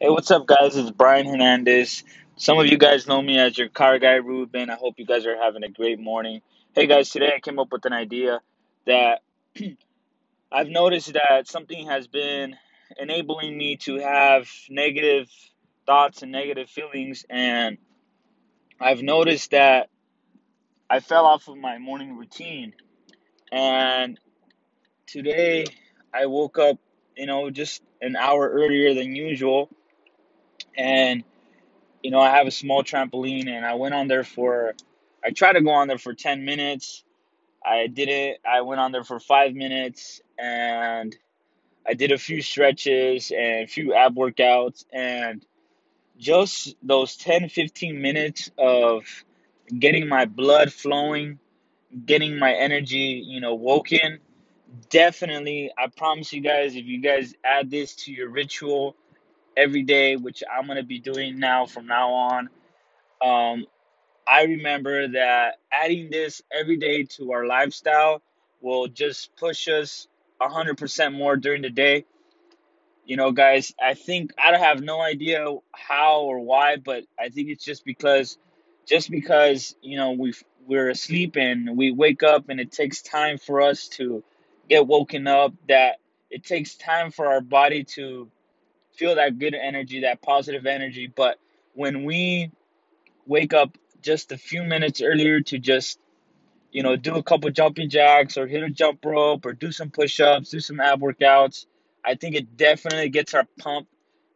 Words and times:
Hey, 0.00 0.10
what's 0.10 0.30
up, 0.30 0.46
guys? 0.46 0.76
It's 0.76 0.92
Brian 0.92 1.26
Hernandez. 1.26 2.04
Some 2.36 2.60
of 2.60 2.68
you 2.68 2.78
guys 2.78 3.08
know 3.08 3.20
me 3.20 3.36
as 3.40 3.58
your 3.58 3.68
car 3.68 3.98
guy, 3.98 4.14
Ruben. 4.14 4.70
I 4.70 4.76
hope 4.76 4.94
you 5.00 5.04
guys 5.04 5.26
are 5.26 5.36
having 5.36 5.64
a 5.64 5.70
great 5.70 6.00
morning. 6.00 6.40
Hey, 6.74 6.86
guys, 6.86 7.10
today 7.10 7.32
I 7.36 7.40
came 7.40 7.58
up 7.58 7.72
with 7.72 7.84
an 7.84 7.92
idea 7.92 8.40
that 8.86 9.22
I've 10.52 10.68
noticed 10.68 11.12
that 11.14 11.48
something 11.48 11.88
has 11.88 12.06
been 12.06 12.56
enabling 12.98 13.58
me 13.58 13.76
to 13.78 13.96
have 13.96 14.48
negative 14.70 15.28
thoughts 15.86 16.22
and 16.22 16.32
negative 16.32 16.70
feelings, 16.70 17.26
and 17.28 17.78
I've 18.80 19.02
noticed 19.02 19.50
that 19.50 19.90
I 20.88 21.00
fell 21.00 21.26
off 21.26 21.48
of 21.48 21.58
my 21.58 21.78
morning 21.78 22.16
routine. 22.16 22.74
And 23.52 24.18
today 25.06 25.66
I 26.14 26.26
woke 26.26 26.58
up, 26.58 26.78
you 27.16 27.26
know, 27.26 27.50
just 27.50 27.82
an 28.00 28.16
hour 28.16 28.48
earlier 28.48 28.94
than 28.94 29.14
usual, 29.14 29.68
and 30.76 31.24
you 32.02 32.10
know, 32.10 32.20
I 32.20 32.30
have 32.30 32.46
a 32.46 32.50
small 32.50 32.82
trampoline 32.82 33.48
and 33.48 33.64
I 33.64 33.74
went 33.74 33.94
on 33.94 34.08
there 34.08 34.24
for, 34.24 34.74
I 35.24 35.30
tried 35.30 35.54
to 35.54 35.60
go 35.60 35.70
on 35.70 35.88
there 35.88 35.98
for 35.98 36.14
10 36.14 36.44
minutes. 36.44 37.04
I 37.64 37.88
did 37.88 38.08
it. 38.08 38.40
I 38.44 38.62
went 38.62 38.80
on 38.80 38.92
there 38.92 39.04
for 39.04 39.20
five 39.20 39.54
minutes 39.54 40.20
and 40.38 41.14
I 41.86 41.94
did 41.94 42.12
a 42.12 42.18
few 42.18 42.40
stretches 42.40 43.30
and 43.30 43.64
a 43.64 43.66
few 43.66 43.94
ab 43.94 44.14
workouts. 44.14 44.84
And 44.92 45.44
just 46.18 46.76
those 46.82 47.16
10, 47.16 47.48
15 47.48 48.00
minutes 48.00 48.50
of 48.58 49.04
getting 49.78 50.08
my 50.08 50.24
blood 50.24 50.72
flowing, 50.72 51.38
getting 52.06 52.38
my 52.38 52.54
energy, 52.54 53.22
you 53.26 53.40
know, 53.40 53.54
woken, 53.54 54.20
definitely, 54.88 55.70
I 55.76 55.88
promise 55.88 56.32
you 56.32 56.40
guys, 56.40 56.76
if 56.76 56.86
you 56.86 57.00
guys 57.00 57.34
add 57.44 57.70
this 57.70 57.94
to 57.96 58.12
your 58.12 58.30
ritual 58.30 58.96
every 59.56 59.82
day, 59.82 60.16
which 60.16 60.42
I'm 60.50 60.66
going 60.66 60.76
to 60.76 60.84
be 60.84 60.98
doing 60.98 61.38
now 61.38 61.66
from 61.66 61.86
now 61.86 62.10
on, 62.12 62.48
um, 63.22 63.66
I 64.26 64.44
remember 64.44 65.08
that 65.08 65.58
adding 65.72 66.10
this 66.10 66.42
every 66.52 66.76
day 66.76 67.04
to 67.16 67.32
our 67.32 67.46
lifestyle 67.46 68.22
will 68.60 68.86
just 68.86 69.34
push 69.36 69.68
us 69.68 70.06
100% 70.40 71.14
more 71.14 71.36
during 71.36 71.62
the 71.62 71.70
day. 71.70 72.04
You 73.04 73.16
know, 73.16 73.32
guys, 73.32 73.74
I 73.82 73.94
think 73.94 74.32
I 74.38 74.56
have 74.56 74.82
no 74.82 75.00
idea 75.00 75.44
how 75.72 76.20
or 76.20 76.38
why, 76.40 76.76
but 76.76 77.04
I 77.18 77.28
think 77.30 77.48
it's 77.48 77.64
just 77.64 77.84
because 77.84 78.38
just 78.86 79.10
because, 79.10 79.74
you 79.82 79.96
know, 79.96 80.12
we 80.12 80.32
we're 80.66 80.90
asleep 80.90 81.36
and 81.36 81.76
we 81.76 81.90
wake 81.90 82.22
up 82.22 82.48
and 82.48 82.60
it 82.60 82.70
takes 82.70 83.02
time 83.02 83.38
for 83.38 83.60
us 83.60 83.88
to 83.88 84.22
get 84.68 84.86
woken 84.86 85.26
up 85.26 85.52
that 85.68 85.96
it 86.30 86.44
takes 86.44 86.76
time 86.76 87.10
for 87.10 87.26
our 87.26 87.40
body 87.40 87.82
to 87.82 88.30
feel 89.00 89.14
that 89.14 89.38
good 89.38 89.54
energy, 89.54 90.02
that 90.02 90.20
positive 90.20 90.66
energy, 90.66 91.06
but 91.06 91.38
when 91.72 92.04
we 92.04 92.50
wake 93.26 93.54
up 93.54 93.78
just 94.02 94.30
a 94.30 94.36
few 94.36 94.62
minutes 94.62 95.00
earlier 95.00 95.40
to 95.40 95.58
just 95.58 95.98
you 96.70 96.82
know 96.82 96.96
do 96.96 97.16
a 97.16 97.22
couple 97.22 97.50
jumping 97.50 97.88
jacks 97.88 98.36
or 98.36 98.46
hit 98.46 98.62
a 98.62 98.68
jump 98.70 99.02
rope 99.04 99.46
or 99.46 99.52
do 99.52 99.72
some 99.72 99.90
push-ups 99.90 100.50
do 100.50 100.60
some 100.60 100.80
ab 100.80 101.00
workouts 101.00 101.66
i 102.04 102.14
think 102.14 102.34
it 102.34 102.56
definitely 102.56 103.08
gets 103.08 103.34
our 103.34 103.46
pump 103.58 103.86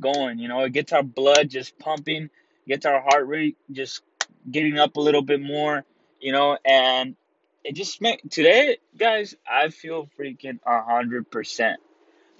going 0.00 0.38
you 0.38 0.48
know? 0.48 0.60
It 0.60 0.72
gets 0.72 0.92
our 0.92 1.02
blood 1.02 1.50
just 1.50 1.78
pumping 1.78 2.30
gets 2.68 2.86
our 2.86 3.00
heart 3.00 3.26
rate 3.26 3.56
just 3.72 4.02
getting 4.50 4.78
up 4.78 4.96
a 4.96 5.00
little 5.00 5.22
bit 5.22 5.40
more 5.40 5.84
you 6.20 6.32
know? 6.32 6.58
And 6.64 7.16
it 7.64 7.74
just 7.74 8.00
make 8.00 8.20
today 8.30 8.78
guys 8.96 9.34
i 9.50 9.68
feel 9.70 10.08
freaking 10.18 10.60
a 10.64 10.82
hundred 10.82 11.30
percent 11.30 11.80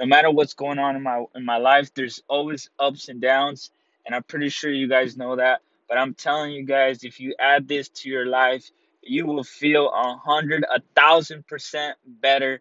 no 0.00 0.06
matter 0.06 0.30
what's 0.30 0.54
going 0.54 0.78
on 0.78 0.96
in 0.96 1.02
my 1.02 1.24
in 1.34 1.44
my 1.44 1.58
life, 1.58 1.92
there's 1.94 2.22
always 2.28 2.70
ups 2.78 3.08
and 3.08 3.20
downs, 3.20 3.70
and 4.06 4.14
I'm 4.14 4.24
pretty 4.24 4.48
sure 4.50 4.70
you 4.70 4.88
guys 4.88 5.16
know 5.16 5.36
that. 5.36 5.62
But 5.88 5.98
I'm 5.98 6.14
telling 6.14 6.52
you 6.52 6.64
guys, 6.64 7.04
if 7.04 7.20
you 7.20 7.34
add 7.38 7.68
this 7.68 7.88
to 7.90 8.10
your 8.10 8.26
life, 8.26 8.70
you 9.02 9.26
will 9.26 9.44
feel 9.44 9.90
a 9.90 10.16
hundred, 10.16 10.64
a 10.64 10.80
thousand 10.96 11.46
percent 11.46 11.96
better 12.06 12.60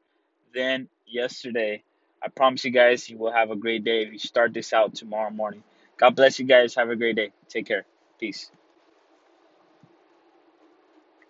than 0.55 0.89
yesterday. 1.07 1.83
I 2.23 2.29
promise 2.29 2.65
you 2.65 2.71
guys, 2.71 3.09
you 3.09 3.17
will 3.17 3.31
have 3.31 3.51
a 3.51 3.55
great 3.55 3.83
day 3.83 4.03
if 4.03 4.13
you 4.13 4.19
start 4.19 4.53
this 4.53 4.73
out 4.73 4.95
tomorrow 4.95 5.31
morning. 5.31 5.63
God 5.97 6.15
bless 6.15 6.39
you 6.39 6.45
guys. 6.45 6.75
Have 6.75 6.89
a 6.89 6.95
great 6.95 7.15
day. 7.15 7.31
Take 7.49 7.67
care. 7.67 7.85
Peace. 8.19 8.51